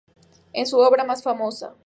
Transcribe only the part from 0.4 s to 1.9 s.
Es su obra más famosa.